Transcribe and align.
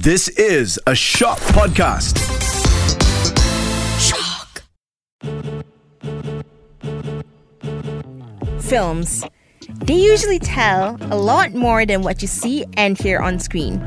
This 0.00 0.28
is 0.30 0.80
a 0.86 0.94
Shock 0.94 1.38
Podcast. 1.52 2.16
Shock. 4.00 4.62
Films. 8.60 9.24
They 9.84 9.94
usually 9.94 10.38
tell 10.38 10.96
a 11.12 11.16
lot 11.16 11.52
more 11.52 11.84
than 11.84 12.02
what 12.02 12.22
you 12.22 12.28
see 12.28 12.64
and 12.76 12.98
hear 12.98 13.20
on 13.20 13.38
screen. 13.38 13.80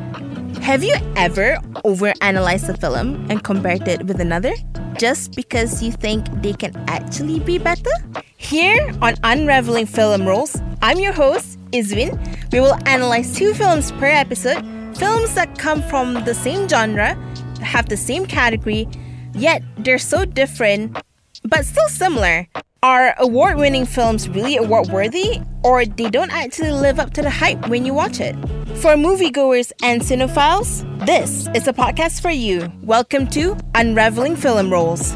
Have 0.61 0.83
you 0.83 0.95
ever 1.15 1.57
overanalyzed 1.83 2.69
a 2.69 2.77
film 2.77 3.25
and 3.31 3.43
compared 3.43 3.87
it 3.87 4.05
with 4.05 4.21
another 4.21 4.53
just 4.97 5.35
because 5.35 5.81
you 5.81 5.91
think 5.91 6.27
they 6.43 6.53
can 6.53 6.75
actually 6.87 7.39
be 7.39 7.57
better? 7.57 7.91
Here 8.37 8.93
on 9.01 9.15
Unraveling 9.23 9.87
Film 9.87 10.27
Roles, 10.27 10.55
I'm 10.81 10.99
your 10.99 11.13
host, 11.13 11.57
Izwin. 11.71 12.13
We 12.51 12.59
will 12.59 12.77
analyze 12.85 13.35
two 13.35 13.53
films 13.53 13.91
per 13.93 14.05
episode, 14.05 14.63
films 14.97 15.33
that 15.35 15.57
come 15.57 15.81
from 15.83 16.23
the 16.23 16.33
same 16.33 16.67
genre, 16.67 17.15
have 17.61 17.89
the 17.89 17.97
same 17.97 18.25
category, 18.25 18.87
yet 19.33 19.61
they're 19.77 19.97
so 19.97 20.25
different 20.25 20.97
but 21.43 21.65
still 21.65 21.87
similar. 21.89 22.47
Are 22.81 23.15
award 23.17 23.57
winning 23.57 23.85
films 23.85 24.29
really 24.29 24.57
award 24.57 24.89
worthy, 24.89 25.41
or 25.63 25.85
they 25.85 26.09
don't 26.09 26.31
actually 26.31 26.71
live 26.71 26.99
up 26.99 27.13
to 27.13 27.21
the 27.21 27.29
hype 27.29 27.67
when 27.67 27.85
you 27.85 27.93
watch 27.93 28.19
it? 28.19 28.35
For 28.77 28.95
moviegoers 28.95 29.71
and 29.81 30.01
cinephiles, 30.01 30.83
this 31.05 31.47
is 31.55 31.67
a 31.67 31.73
podcast 31.73 32.21
for 32.21 32.29
you. 32.29 32.71
Welcome 32.83 33.27
to 33.31 33.57
Unraveling 33.73 34.35
Film 34.35 34.71
Roles. 34.71 35.15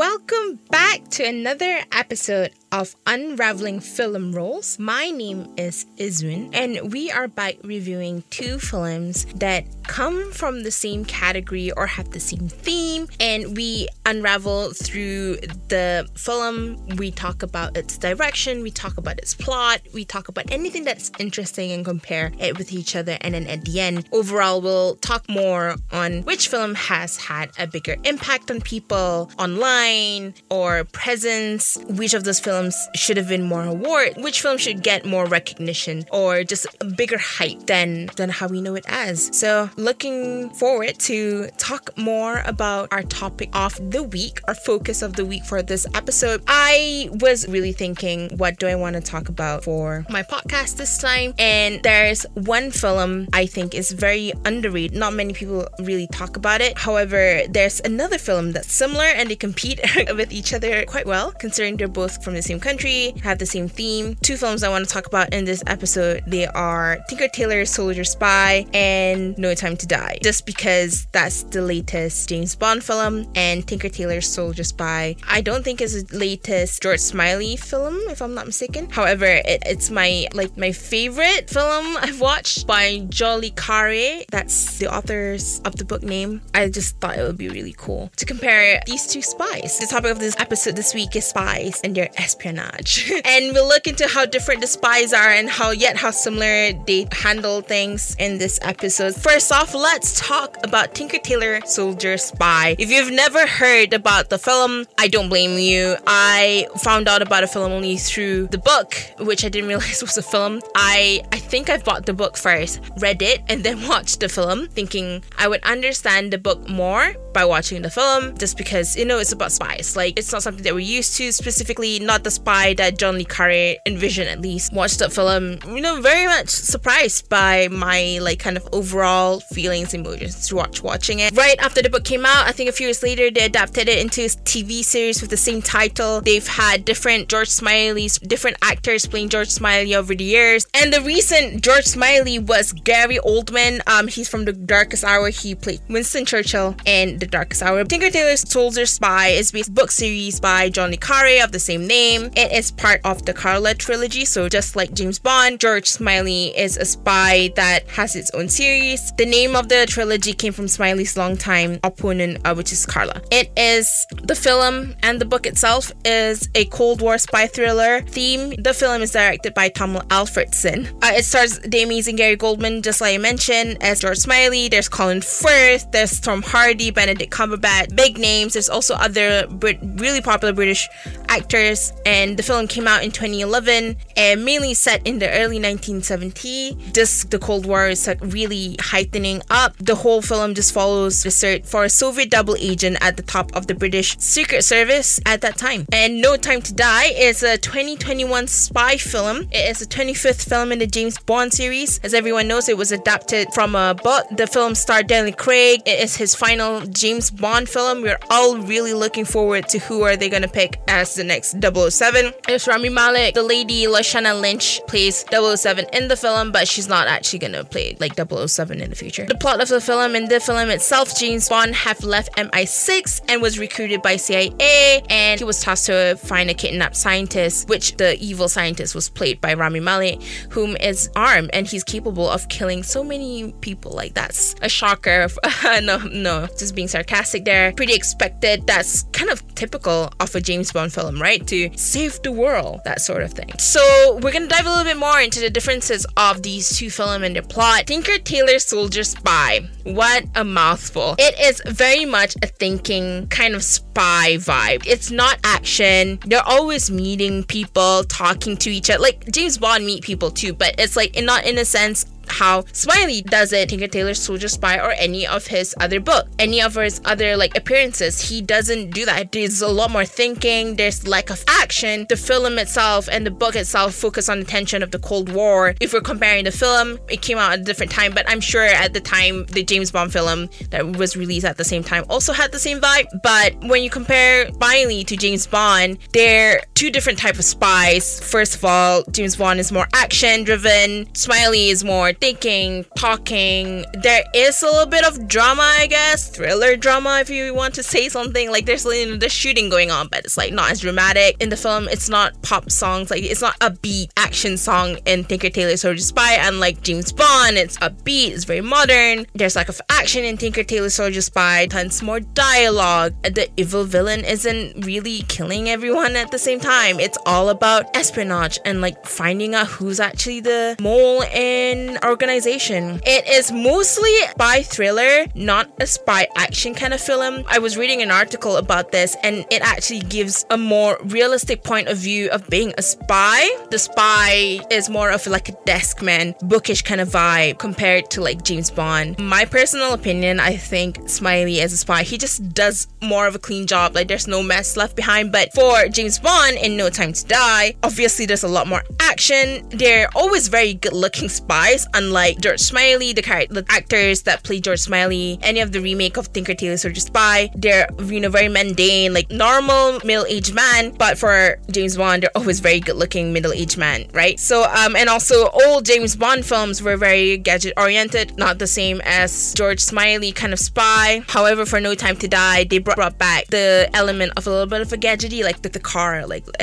Welcome 0.00 0.58
back 0.70 1.08
to 1.10 1.24
another 1.24 1.80
episode 1.92 2.52
of 2.72 2.96
Unraveling 3.06 3.80
Film 3.80 4.32
Roles. 4.32 4.78
My 4.78 5.10
name 5.10 5.52
is 5.58 5.84
Izwin, 5.98 6.48
and 6.54 6.90
we 6.90 7.10
are 7.10 7.28
back 7.28 7.56
reviewing 7.62 8.24
two 8.30 8.58
films 8.58 9.26
that 9.34 9.66
come 9.90 10.30
from 10.30 10.62
the 10.62 10.70
same 10.70 11.04
category 11.04 11.72
or 11.72 11.84
have 11.84 12.10
the 12.10 12.20
same 12.20 12.48
theme, 12.48 13.08
and 13.18 13.56
we 13.56 13.88
unravel 14.06 14.70
through 14.72 15.34
the 15.66 16.08
film. 16.14 16.76
We 16.94 17.10
talk 17.10 17.42
about 17.42 17.76
its 17.76 17.98
direction, 17.98 18.62
we 18.62 18.70
talk 18.70 18.98
about 18.98 19.18
its 19.18 19.34
plot, 19.34 19.80
we 19.92 20.04
talk 20.04 20.28
about 20.28 20.48
anything 20.52 20.84
that's 20.84 21.10
interesting 21.18 21.72
and 21.72 21.84
compare 21.84 22.30
it 22.38 22.56
with 22.56 22.72
each 22.72 22.94
other, 22.94 23.18
and 23.22 23.34
then 23.34 23.48
at 23.48 23.64
the 23.64 23.80
end, 23.80 24.08
overall, 24.12 24.60
we'll 24.60 24.94
talk 24.96 25.28
more 25.28 25.74
on 25.90 26.22
which 26.22 26.46
film 26.46 26.76
has 26.76 27.16
had 27.16 27.50
a 27.58 27.66
bigger 27.66 27.96
impact 28.04 28.48
on 28.48 28.60
people 28.60 29.28
online 29.40 30.34
or 30.50 30.84
presence, 30.84 31.76
which 31.88 32.14
of 32.14 32.22
those 32.22 32.38
films 32.38 32.76
should 32.94 33.16
have 33.16 33.28
been 33.28 33.42
more 33.42 33.64
award, 33.64 34.14
which 34.18 34.40
film 34.40 34.56
should 34.56 34.84
get 34.84 35.04
more 35.04 35.26
recognition 35.26 36.04
or 36.12 36.44
just 36.44 36.68
a 36.80 36.84
bigger 36.84 37.18
hype 37.18 37.66
than 37.66 38.08
than 38.14 38.28
how 38.28 38.46
we 38.46 38.60
know 38.60 38.76
it 38.76 38.84
as. 38.86 39.36
So 39.36 39.68
looking 39.80 40.50
forward 40.50 40.98
to 40.98 41.48
talk 41.56 41.96
more 41.96 42.42
about 42.44 42.88
our 42.92 43.02
topic 43.02 43.48
of 43.54 43.74
the 43.90 44.02
week, 44.02 44.40
our 44.46 44.54
focus 44.54 45.02
of 45.02 45.14
the 45.14 45.24
week 45.24 45.44
for 45.44 45.62
this 45.62 45.86
episode. 45.94 46.42
I 46.46 47.08
was 47.14 47.48
really 47.48 47.72
thinking, 47.72 48.30
what 48.36 48.58
do 48.58 48.66
I 48.66 48.74
want 48.74 48.96
to 48.96 49.02
talk 49.02 49.28
about 49.28 49.64
for 49.64 50.04
my 50.10 50.22
podcast 50.22 50.76
this 50.76 50.98
time? 50.98 51.34
And 51.38 51.82
there's 51.82 52.24
one 52.34 52.70
film 52.70 53.28
I 53.32 53.46
think 53.46 53.74
is 53.74 53.90
very 53.90 54.32
underrated. 54.44 54.96
Not 54.96 55.14
many 55.14 55.32
people 55.32 55.66
really 55.80 56.06
talk 56.08 56.36
about 56.36 56.60
it. 56.60 56.76
However, 56.76 57.42
there's 57.48 57.80
another 57.80 58.18
film 58.18 58.52
that's 58.52 58.72
similar 58.72 59.04
and 59.04 59.30
they 59.30 59.36
compete 59.36 59.80
with 60.14 60.32
each 60.32 60.52
other 60.52 60.84
quite 60.84 61.06
well, 61.06 61.32
considering 61.32 61.76
they're 61.76 61.88
both 61.88 62.22
from 62.22 62.34
the 62.34 62.42
same 62.42 62.60
country, 62.60 63.14
have 63.22 63.38
the 63.38 63.46
same 63.46 63.68
theme. 63.68 64.16
Two 64.22 64.36
films 64.36 64.62
I 64.62 64.68
want 64.68 64.86
to 64.86 64.92
talk 64.92 65.06
about 65.06 65.32
in 65.32 65.44
this 65.44 65.62
episode, 65.66 66.22
they 66.26 66.46
are 66.46 66.98
Tinker 67.08 67.28
Tailor 67.28 67.64
Soldier 67.64 68.04
Spy 68.04 68.66
and 68.74 69.36
No 69.38 69.54
Time 69.60 69.76
to 69.76 69.86
Die. 69.86 70.18
Just 70.22 70.46
because 70.46 71.04
that's 71.12 71.42
the 71.42 71.60
latest 71.60 72.30
James 72.30 72.56
Bond 72.56 72.82
film 72.82 73.30
and 73.34 73.68
Tinker 73.68 73.90
Tailor 73.90 74.22
Soldier 74.22 74.64
Spy, 74.64 75.16
I 75.28 75.42
don't 75.42 75.62
think 75.62 75.82
is 75.82 76.02
the 76.02 76.16
latest 76.16 76.82
George 76.82 76.98
Smiley 76.98 77.56
film, 77.56 77.94
if 78.08 78.22
I'm 78.22 78.32
not 78.32 78.46
mistaken. 78.46 78.88
However, 78.88 79.26
it, 79.26 79.62
it's 79.66 79.90
my 79.90 80.28
like 80.32 80.56
my 80.56 80.72
favorite 80.72 81.50
film 81.50 81.98
I've 81.98 82.22
watched 82.22 82.66
by 82.66 83.06
le 83.10 83.50
Carré. 83.50 84.24
That's 84.30 84.78
the 84.78 84.90
authors 84.90 85.60
of 85.66 85.76
the 85.76 85.84
book 85.84 86.02
name. 86.02 86.40
I 86.54 86.70
just 86.70 86.96
thought 86.96 87.18
it 87.18 87.22
would 87.22 87.36
be 87.36 87.50
really 87.50 87.74
cool 87.76 88.10
to 88.16 88.24
compare 88.24 88.80
these 88.86 89.06
two 89.06 89.20
spies. 89.20 89.78
The 89.78 89.88
topic 89.88 90.10
of 90.10 90.20
this 90.20 90.36
episode 90.38 90.74
this 90.74 90.94
week 90.94 91.14
is 91.16 91.26
spies 91.26 91.82
and 91.84 91.94
their 91.94 92.08
espionage. 92.16 93.12
and 93.26 93.52
we'll 93.52 93.68
look 93.68 93.86
into 93.86 94.08
how 94.08 94.24
different 94.24 94.62
the 94.62 94.66
spies 94.66 95.12
are 95.12 95.28
and 95.28 95.50
how 95.50 95.70
yet 95.70 95.98
how 95.98 96.12
similar 96.12 96.72
they 96.86 97.06
handle 97.12 97.60
things 97.60 98.16
in 98.18 98.38
this 98.38 98.58
episode. 98.62 99.14
First 99.14 99.49
off, 99.52 99.74
let's 99.74 100.20
talk 100.20 100.56
about 100.62 100.94
Tinker 100.94 101.18
Tailor 101.18 101.60
Soldier 101.64 102.16
Spy. 102.18 102.76
If 102.78 102.90
you've 102.90 103.10
never 103.10 103.46
heard 103.46 103.92
about 103.92 104.30
the 104.30 104.38
film, 104.38 104.86
I 104.98 105.08
don't 105.08 105.28
blame 105.28 105.58
you. 105.58 105.96
I 106.06 106.66
found 106.82 107.08
out 107.08 107.22
about 107.22 107.42
a 107.42 107.46
film 107.48 107.72
only 107.72 107.96
through 107.96 108.48
the 108.48 108.58
book, 108.58 108.96
which 109.18 109.44
I 109.44 109.48
didn't 109.48 109.68
realize 109.74 110.02
was 110.02 110.18
a 110.18 110.22
film. 110.22 110.60
I 110.74 111.22
I 111.32 111.38
think 111.38 111.68
I 111.68 111.78
bought 111.78 112.06
the 112.06 112.12
book 112.12 112.36
first, 112.36 112.80
read 112.98 113.22
it, 113.22 113.42
and 113.48 113.64
then 113.64 113.88
watched 113.88 114.20
the 114.20 114.28
film, 114.28 114.68
thinking 114.68 115.24
I 115.38 115.48
would 115.48 115.62
understand 115.64 116.32
the 116.32 116.38
book 116.38 116.68
more 116.68 117.14
by 117.32 117.44
watching 117.44 117.82
the 117.82 117.90
film, 117.90 118.36
just 118.38 118.56
because 118.56 118.96
you 118.96 119.04
know 119.04 119.18
it's 119.18 119.32
about 119.32 119.52
spies. 119.52 119.96
Like 119.96 120.18
it's 120.18 120.32
not 120.32 120.42
something 120.42 120.64
that 120.64 120.74
we're 120.74 120.80
used 120.80 121.16
to 121.16 121.32
specifically, 121.32 121.98
not 121.98 122.24
the 122.24 122.30
spy 122.30 122.74
that 122.74 122.98
John 122.98 123.16
le 123.16 123.24
Carré 123.24 123.76
envisioned 123.86 124.28
at 124.28 124.40
least. 124.40 124.72
Watched 124.72 125.00
the 125.00 125.10
film, 125.10 125.58
you 125.66 125.80
know, 125.80 126.00
very 126.00 126.26
much 126.26 126.48
surprised 126.48 127.28
by 127.28 127.68
my 127.68 128.18
like 128.20 128.38
kind 128.38 128.56
of 128.56 128.68
overall 128.72 129.39
feelings, 129.40 129.94
emotions 129.94 130.48
to 130.48 130.56
watch 130.56 130.82
watching 130.82 131.20
it. 131.20 131.36
Right 131.36 131.58
after 131.58 131.82
the 131.82 131.90
book 131.90 132.04
came 132.04 132.24
out, 132.26 132.46
I 132.46 132.52
think 132.52 132.68
a 132.68 132.72
few 132.72 132.86
years 132.86 133.02
later 133.02 133.30
they 133.30 133.44
adapted 133.44 133.88
it 133.88 133.98
into 133.98 134.22
a 134.22 134.26
TV 134.26 134.82
series 134.84 135.20
with 135.20 135.30
the 135.30 135.36
same 135.36 135.62
title. 135.62 136.20
They've 136.20 136.46
had 136.46 136.84
different 136.84 137.28
George 137.28 137.48
Smiley's, 137.48 138.18
different 138.18 138.56
actors 138.62 139.06
playing 139.06 139.28
George 139.30 139.48
Smiley 139.48 139.94
over 139.94 140.14
the 140.14 140.24
years. 140.24 140.66
And 140.74 140.92
the 140.92 141.00
recent 141.00 141.62
George 141.62 141.84
Smiley 141.84 142.38
was 142.38 142.72
Gary 142.72 143.18
Oldman. 143.18 143.80
Um, 143.86 144.08
he's 144.08 144.28
from 144.28 144.44
The 144.44 144.52
Darkest 144.52 145.04
Hour. 145.04 145.30
He 145.30 145.54
played 145.54 145.80
Winston 145.88 146.24
Churchill 146.24 146.76
in 146.84 147.18
The 147.18 147.26
Darkest 147.26 147.62
Hour. 147.62 147.84
Tinker 147.84 148.10
Tailor's 148.10 148.48
Soldier 148.48 148.86
Spy 148.86 149.28
is 149.28 149.52
based 149.52 149.74
book 149.74 149.90
series 149.90 150.40
by 150.40 150.68
John 150.68 150.90
le 150.90 150.96
Carré 150.96 151.42
of 151.42 151.52
the 151.52 151.58
same 151.58 151.86
name. 151.86 152.30
It 152.36 152.52
is 152.52 152.70
part 152.70 153.00
of 153.04 153.24
the 153.24 153.32
Karla 153.32 153.74
trilogy, 153.74 154.24
so 154.24 154.48
just 154.48 154.76
like 154.76 154.94
James 154.94 155.18
Bond, 155.18 155.60
George 155.60 155.88
Smiley 155.88 156.56
is 156.56 156.76
a 156.76 156.84
spy 156.84 157.52
that 157.56 157.88
has 157.88 158.16
its 158.16 158.30
own 158.32 158.48
series. 158.48 159.12
The 159.18 159.26
name 159.30 159.54
of 159.54 159.68
the 159.68 159.86
trilogy 159.86 160.32
came 160.32 160.52
from 160.52 160.66
Smiley's 160.66 161.16
longtime 161.16 161.78
opponent, 161.84 162.38
uh, 162.44 162.54
which 162.54 162.72
is 162.72 162.84
Karla. 162.84 163.22
It 163.30 163.50
is 163.56 164.06
the 164.22 164.34
film 164.34 164.94
and 165.02 165.20
the 165.20 165.24
book 165.24 165.46
itself 165.46 165.92
is 166.04 166.48
a 166.54 166.64
Cold 166.66 167.00
War 167.00 167.16
spy 167.16 167.46
thriller 167.46 168.02
theme. 168.02 168.50
The 168.62 168.74
film 168.74 169.02
is 169.02 169.12
directed 169.12 169.54
by 169.54 169.68
Tom 169.68 169.94
Alfredson. 170.08 170.90
Uh, 171.02 171.12
it 171.14 171.24
stars 171.24 171.58
the 171.60 171.80
and 171.80 172.16
Gary 172.16 172.36
Oldman, 172.36 172.82
just 172.82 173.00
like 173.00 173.14
I 173.14 173.18
mentioned, 173.18 173.82
as 173.82 174.00
George 174.00 174.18
Smiley. 174.18 174.68
There's 174.68 174.88
Colin 174.88 175.20
Firth, 175.20 175.90
there's 175.92 176.20
Tom 176.20 176.42
Hardy, 176.42 176.90
Benedict 176.90 177.32
Cumberbatch, 177.32 177.94
big 177.94 178.18
names. 178.18 178.54
There's 178.54 178.68
also 178.68 178.94
other 178.94 179.46
Brit- 179.46 179.78
really 179.82 180.20
popular 180.20 180.52
British 180.52 180.88
actors 181.28 181.92
and 182.04 182.36
the 182.36 182.42
film 182.42 182.66
came 182.66 182.88
out 182.88 183.04
in 183.04 183.10
2011 183.10 183.96
and 184.16 184.44
mainly 184.44 184.74
set 184.74 185.06
in 185.06 185.18
the 185.18 185.30
early 185.30 185.58
1970s. 185.58 186.92
Just 186.92 187.30
the 187.30 187.38
Cold 187.38 187.66
War 187.66 187.88
is 187.88 188.06
like 188.06 188.18
really 188.20 188.76
heightening 189.20 189.42
up. 189.50 189.76
The 189.76 189.94
whole 189.96 190.22
film 190.22 190.54
just 190.54 190.72
follows 190.72 191.22
the 191.22 191.30
search 191.30 191.64
for 191.64 191.84
a 191.84 191.90
Soviet 191.90 192.30
double 192.30 192.56
agent 192.58 192.96
at 193.00 193.16
the 193.16 193.22
top 193.22 193.54
of 193.54 193.66
the 193.66 193.74
British 193.74 194.16
Secret 194.18 194.62
Service 194.64 195.20
at 195.26 195.42
that 195.42 195.56
time. 195.56 195.86
And 195.92 196.20
No 196.22 196.36
Time 196.36 196.62
to 196.62 196.72
Die 196.72 197.04
is 197.04 197.42
a 197.42 197.58
2021 197.58 198.46
spy 198.46 198.96
film. 198.96 199.48
It 199.52 199.70
is 199.70 199.80
the 199.80 199.86
25th 199.86 200.48
film 200.48 200.72
in 200.72 200.78
the 200.78 200.86
James 200.86 201.18
Bond 201.18 201.52
series. 201.52 201.98
As 202.02 202.14
everyone 202.14 202.48
knows, 202.48 202.68
it 202.68 202.78
was 202.78 202.92
adapted 202.92 203.48
from 203.52 203.74
a 203.74 203.94
book. 203.94 204.24
The 204.36 204.46
film 204.46 204.74
starred 204.74 205.08
Daniel 205.08 205.36
Craig. 205.36 205.82
It 205.84 206.00
is 206.00 206.16
his 206.16 206.34
final 206.34 206.80
James 206.86 207.30
Bond 207.30 207.68
film. 207.68 208.02
We're 208.02 208.18
all 208.30 208.56
really 208.56 208.94
looking 208.94 209.26
forward 209.26 209.68
to 209.68 209.78
who 209.80 210.02
are 210.02 210.16
they 210.16 210.30
going 210.30 210.42
to 210.42 210.48
pick 210.48 210.80
as 210.88 211.14
the 211.14 211.24
next 211.24 211.56
007. 211.60 212.32
It's 212.48 212.66
Rami 212.66 212.88
Malek. 212.88 213.34
The 213.34 213.42
lady 213.42 213.84
Lashana 213.84 214.40
Lynch 214.40 214.80
plays 214.86 215.24
007 215.30 215.86
in 215.92 216.08
the 216.08 216.16
film, 216.16 216.52
but 216.52 216.66
she's 216.66 216.88
not 216.88 217.06
actually 217.06 217.40
gonna 217.40 217.64
play 217.64 217.96
like 218.00 218.14
007 218.16 218.80
in 218.80 218.90
the 218.90 218.96
future. 218.96 219.09
The 219.16 219.34
plot 219.34 219.60
of 219.60 219.68
the 219.68 219.80
film 219.80 220.14
and 220.14 220.28
the 220.28 220.40
film 220.40 220.70
itself, 220.70 221.18
James 221.18 221.48
Bond 221.48 221.74
have 221.74 222.02
left 222.04 222.34
MI6 222.36 223.22
and 223.28 223.42
was 223.42 223.58
recruited 223.58 224.02
by 224.02 224.16
CIA, 224.16 225.02
and 225.08 225.40
he 225.40 225.44
was 225.44 225.60
tasked 225.60 225.86
to 225.86 226.16
find 226.16 226.50
a 226.50 226.54
kidnapped 226.54 226.96
scientist, 226.96 227.68
which 227.68 227.96
the 227.96 228.18
evil 228.18 228.48
scientist 228.48 228.94
was 228.94 229.08
played 229.08 229.40
by 229.40 229.54
Rami 229.54 229.80
Malek, 229.80 230.22
whom 230.50 230.76
is 230.76 231.10
armed 231.16 231.50
and 231.52 231.66
he's 231.66 231.84
capable 231.84 232.28
of 232.28 232.48
killing 232.48 232.82
so 232.82 233.02
many 233.02 233.52
people. 233.60 233.92
Like 233.92 234.14
that's 234.14 234.54
a 234.62 234.68
shocker. 234.68 235.28
no, 235.82 235.98
no, 235.98 236.46
just 236.58 236.74
being 236.74 236.88
sarcastic 236.88 237.44
there. 237.44 237.72
Pretty 237.72 237.94
expected. 237.94 238.66
That's 238.66 239.04
kind 239.12 239.30
of 239.30 239.42
typical 239.54 240.12
of 240.20 240.34
a 240.34 240.40
James 240.40 240.72
Bond 240.72 240.92
film, 240.92 241.20
right? 241.20 241.46
To 241.48 241.70
save 241.76 242.22
the 242.22 242.32
world, 242.32 242.80
that 242.84 243.00
sort 243.00 243.22
of 243.22 243.32
thing. 243.32 243.50
So 243.58 244.18
we're 244.22 244.32
gonna 244.32 244.46
dive 244.46 244.66
a 244.66 244.70
little 244.70 244.84
bit 244.84 244.96
more 244.96 245.20
into 245.20 245.40
the 245.40 245.50
differences 245.50 246.06
of 246.16 246.42
these 246.42 246.76
two 246.76 246.90
films 246.90 247.24
and 247.24 247.34
their 247.34 247.42
plot. 247.42 247.86
Tinker 247.86 248.18
Tailor 248.18 248.58
Soldier 248.58 248.99
Spy. 249.04 249.68
What 249.84 250.24
a 250.34 250.44
mouthful. 250.44 251.16
It 251.18 251.38
is 251.40 251.62
very 251.66 252.04
much 252.04 252.36
a 252.42 252.46
thinking 252.46 253.26
kind 253.28 253.54
of 253.54 253.62
spy 253.62 254.36
vibe. 254.36 254.86
It's 254.86 255.10
not 255.10 255.38
action. 255.44 256.18
They're 256.26 256.46
always 256.46 256.90
meeting 256.90 257.44
people, 257.44 258.04
talking 258.04 258.56
to 258.58 258.70
each 258.70 258.90
other. 258.90 259.00
Like 259.02 259.30
James 259.30 259.58
Bond 259.58 259.84
meet 259.84 260.02
people 260.02 260.30
too, 260.30 260.52
but 260.52 260.74
it's 260.78 260.96
like 260.96 261.16
not 261.22 261.44
in 261.44 261.58
a 261.58 261.64
sense 261.64 262.06
how 262.30 262.64
Smiley 262.72 263.22
does 263.22 263.52
it, 263.52 263.68
Tinker 263.68 263.88
Tailor 263.88 264.14
Soldier 264.14 264.48
Spy, 264.48 264.78
or 264.78 264.92
any 264.92 265.26
of 265.26 265.46
his 265.46 265.74
other 265.80 266.00
book, 266.00 266.28
any 266.38 266.62
of 266.62 266.74
his 266.74 267.00
other 267.04 267.36
like 267.36 267.56
appearances. 267.56 268.20
He 268.20 268.40
doesn't 268.40 268.90
do 268.90 269.04
that. 269.04 269.32
There's 269.32 269.62
a 269.62 269.68
lot 269.68 269.90
more 269.90 270.04
thinking. 270.04 270.76
There's 270.76 271.06
lack 271.06 271.30
of 271.30 271.44
action. 271.48 272.06
The 272.08 272.16
film 272.16 272.58
itself 272.58 273.08
and 273.10 273.26
the 273.26 273.30
book 273.30 273.56
itself 273.56 273.94
focus 273.94 274.28
on 274.28 274.40
the 274.40 274.44
tension 274.44 274.82
of 274.82 274.90
the 274.90 274.98
Cold 274.98 275.30
War. 275.32 275.74
If 275.80 275.92
we're 275.92 276.00
comparing 276.00 276.44
the 276.44 276.52
film, 276.52 276.98
it 277.08 277.22
came 277.22 277.38
out 277.38 277.52
at 277.52 277.60
a 277.60 277.64
different 277.64 277.92
time, 277.92 278.12
but 278.12 278.28
I'm 278.28 278.40
sure 278.40 278.64
at 278.64 278.92
the 278.92 279.00
time 279.00 279.46
the 279.46 279.62
James 279.62 279.90
Bond 279.90 280.12
film 280.12 280.48
that 280.70 280.96
was 280.96 281.16
released 281.16 281.46
at 281.46 281.56
the 281.56 281.64
same 281.64 281.82
time 281.82 282.04
also 282.08 282.32
had 282.32 282.52
the 282.52 282.58
same 282.58 282.80
vibe. 282.80 283.06
But 283.22 283.54
when 283.64 283.82
you 283.82 283.90
compare 283.90 284.48
Smiley 284.54 285.04
to 285.04 285.16
James 285.16 285.46
Bond, 285.46 285.98
they're 286.12 286.62
two 286.74 286.90
different 286.90 287.18
type 287.18 287.38
of 287.38 287.44
spies. 287.44 288.20
First 288.20 288.54
of 288.54 288.64
all, 288.64 289.02
James 289.10 289.36
Bond 289.36 289.60
is 289.60 289.72
more 289.72 289.88
action 289.92 290.44
driven. 290.44 291.12
Smiley 291.14 291.68
is 291.68 291.84
more 291.84 292.12
thinking, 292.20 292.84
talking. 292.96 293.84
There 294.02 294.24
is 294.34 294.62
a 294.62 294.66
little 294.66 294.86
bit 294.86 295.04
of 295.04 295.26
drama, 295.26 295.62
I 295.62 295.86
guess, 295.86 296.30
thriller 296.30 296.76
drama, 296.76 297.18
if 297.20 297.30
you 297.30 297.54
want 297.54 297.74
to 297.74 297.82
say 297.82 298.08
something. 298.08 298.50
Like 298.50 298.66
there's 298.66 298.84
you 298.84 299.16
know, 299.16 299.28
shooting 299.28 299.68
going 299.68 299.90
on, 299.90 300.08
but 300.08 300.24
it's 300.24 300.36
like 300.36 300.52
not 300.52 300.70
as 300.70 300.80
dramatic. 300.80 301.36
In 301.40 301.48
the 301.48 301.56
film, 301.56 301.88
it's 301.88 302.08
not 302.08 302.40
pop 302.42 302.70
songs. 302.70 303.10
Like 303.10 303.22
it's 303.22 303.40
not 303.40 303.56
a 303.60 303.70
beat 303.70 304.12
action 304.16 304.56
song 304.56 304.98
in 305.06 305.24
Tinker 305.24 305.50
Tailor 305.50 305.76
Soldier 305.76 306.02
Spy. 306.02 306.34
Unlike 306.40 306.82
James 306.82 307.12
Bond, 307.12 307.56
it's 307.56 307.78
a 307.80 307.90
beat. 307.90 308.34
It's 308.34 308.44
very 308.44 308.60
modern. 308.60 309.26
There's 309.34 309.56
lack 309.56 309.68
of 309.68 309.80
action 309.88 310.24
in 310.24 310.36
Tinker 310.36 310.64
Tailor 310.64 310.90
Soldier 310.90 311.22
Spy. 311.22 311.66
Tons 311.66 312.02
more 312.02 312.20
dialogue. 312.20 313.14
The 313.22 313.48
evil 313.56 313.84
villain 313.84 314.24
isn't 314.24 314.84
really 314.84 315.22
killing 315.28 315.68
everyone 315.68 316.16
at 316.16 316.30
the 316.30 316.38
same 316.38 316.60
time. 316.60 317.00
It's 317.00 317.18
all 317.26 317.48
about 317.48 317.94
espionage 317.96 318.58
and 318.64 318.80
like 318.80 319.06
finding 319.06 319.54
out 319.54 319.68
who's 319.68 320.00
actually 320.00 320.40
the 320.40 320.76
mole 320.80 321.22
in 321.22 321.98
organization. 322.10 323.00
It 323.06 323.26
is 323.28 323.52
mostly 323.52 324.10
a 324.24 324.30
spy 324.30 324.62
thriller, 324.62 325.26
not 325.34 325.70
a 325.80 325.86
spy 325.86 326.26
action 326.36 326.74
kind 326.74 326.92
of 326.92 327.00
film. 327.00 327.44
I 327.46 327.58
was 327.58 327.76
reading 327.76 328.02
an 328.02 328.10
article 328.10 328.56
about 328.56 328.90
this 328.92 329.16
and 329.22 329.46
it 329.50 329.62
actually 329.62 330.00
gives 330.00 330.44
a 330.50 330.58
more 330.58 330.98
realistic 331.04 331.62
point 331.62 331.88
of 331.88 331.96
view 331.96 332.28
of 332.30 332.48
being 332.48 332.74
a 332.76 332.82
spy. 332.82 333.48
The 333.70 333.78
spy 333.78 334.60
is 334.70 334.90
more 334.90 335.10
of 335.10 335.26
like 335.26 335.48
a 335.48 335.52
desk 335.64 336.02
man, 336.02 336.34
bookish 336.42 336.82
kind 336.82 337.00
of 337.00 337.08
vibe 337.08 337.58
compared 337.58 338.10
to 338.10 338.20
like 338.20 338.42
James 338.42 338.70
Bond. 338.70 339.18
My 339.18 339.44
personal 339.44 339.92
opinion, 339.92 340.40
I 340.40 340.56
think 340.56 341.08
Smiley 341.08 341.60
as 341.60 341.72
a 341.72 341.76
spy, 341.76 342.02
he 342.02 342.18
just 342.18 342.52
does 342.54 342.88
more 343.00 343.26
of 343.26 343.34
a 343.34 343.38
clean 343.38 343.66
job. 343.66 343.94
Like 343.94 344.08
there's 344.08 344.26
no 344.26 344.42
mess 344.42 344.76
left 344.76 344.96
behind. 344.96 345.30
But 345.32 345.52
for 345.52 345.86
James 345.88 346.18
Bond 346.18 346.56
in 346.56 346.76
No 346.76 346.90
Time 346.90 347.12
to 347.12 347.24
Die, 347.26 347.74
obviously 347.82 348.26
there's 348.26 348.42
a 348.42 348.48
lot 348.48 348.66
more 348.66 348.82
action. 348.98 349.68
They're 349.70 350.08
always 350.16 350.48
very 350.48 350.74
good 350.74 350.92
looking 350.92 351.28
spies, 351.28 351.86
unlike 352.00 352.40
George 352.40 352.60
Smiley, 352.60 353.12
the 353.12 353.22
character, 353.22 353.54
the 353.60 353.64
actors 353.68 354.22
that 354.22 354.42
play 354.42 354.58
George 354.60 354.80
Smiley, 354.80 355.38
any 355.42 355.60
of 355.60 355.72
the 355.72 355.80
remake 355.80 356.16
of 356.16 356.32
Tinker 356.32 356.54
Tailor 356.54 356.78
Soldier 356.78 357.00
Spy. 357.00 357.50
They're 357.54 357.86
you 358.04 358.20
know 358.20 358.30
very 358.30 358.48
mundane, 358.48 359.12
like 359.12 359.30
normal 359.30 360.00
middle-aged 360.04 360.54
man. 360.54 360.82
But 360.96 361.18
for 361.18 361.58
James 361.70 361.96
Bond, 361.96 362.22
they're 362.22 362.36
always 362.36 362.60
very 362.60 362.80
good-looking 362.80 363.32
middle-aged 363.32 363.78
man, 363.78 364.06
right? 364.12 364.38
So 364.40 364.64
um 364.64 364.96
and 364.96 365.08
also 365.08 365.50
old 365.50 365.84
James 365.84 366.16
Bond 366.16 366.44
films 366.44 366.82
were 366.82 366.96
very 366.96 367.36
gadget 367.36 367.74
oriented, 367.76 368.38
not 368.38 368.58
the 368.58 368.66
same 368.66 369.00
as 369.04 369.54
George 369.54 369.80
Smiley 369.80 370.32
kind 370.32 370.52
of 370.52 370.58
spy. 370.58 371.22
However, 371.28 371.66
for 371.66 371.80
No 371.80 371.94
Time 371.94 372.16
to 372.16 372.28
Die, 372.28 372.64
they 372.64 372.78
brought, 372.78 373.18
back 373.18 373.46
the 373.48 373.90
element 373.92 374.32
of 374.36 374.46
a 374.46 374.50
little 374.50 374.66
bit 374.66 374.80
of 374.80 374.92
a 374.92 374.96
gadgety, 374.96 375.42
like 375.42 375.62
the, 375.62 375.68
the 375.68 375.80
car, 375.80 376.26
like 376.26 376.44